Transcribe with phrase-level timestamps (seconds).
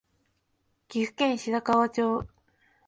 [0.87, 2.25] 岐阜県白川町